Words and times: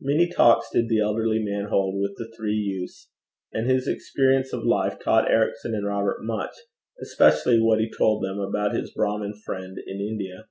Many 0.00 0.28
talks 0.28 0.70
did 0.72 0.88
the 0.88 0.98
elderly 0.98 1.38
man 1.38 1.66
hold 1.66 2.02
with 2.02 2.16
the 2.16 2.28
three 2.36 2.56
youths, 2.56 3.10
and 3.52 3.70
his 3.70 3.86
experience 3.86 4.52
of 4.52 4.64
life 4.64 4.98
taught 4.98 5.30
Ericson 5.30 5.72
and 5.72 5.86
Robert 5.86 6.18
much, 6.20 6.50
especially 7.00 7.60
what 7.60 7.78
he 7.78 7.88
told 7.88 8.24
them 8.24 8.40
about 8.40 8.74
his 8.74 8.92
Brahmin 8.92 9.34
friend 9.46 9.78
in 9.86 10.00
India. 10.00 10.48